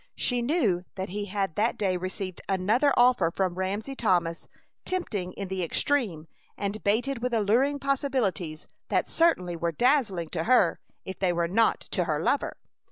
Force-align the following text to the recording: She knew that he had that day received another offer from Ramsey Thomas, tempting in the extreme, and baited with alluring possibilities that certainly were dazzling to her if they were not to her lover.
She 0.15 0.41
knew 0.41 0.83
that 0.95 1.09
he 1.09 1.25
had 1.25 1.53
that 1.53 1.77
day 1.77 1.95
received 1.95 2.41
another 2.49 2.91
offer 2.97 3.29
from 3.29 3.53
Ramsey 3.53 3.93
Thomas, 3.95 4.47
tempting 4.83 5.31
in 5.33 5.47
the 5.47 5.61
extreme, 5.63 6.25
and 6.57 6.83
baited 6.83 7.21
with 7.21 7.35
alluring 7.35 7.77
possibilities 7.77 8.65
that 8.87 9.07
certainly 9.07 9.55
were 9.55 9.71
dazzling 9.71 10.29
to 10.29 10.45
her 10.45 10.79
if 11.05 11.19
they 11.19 11.31
were 11.31 11.47
not 11.47 11.81
to 11.81 12.05
her 12.05 12.19
lover. 12.19 12.57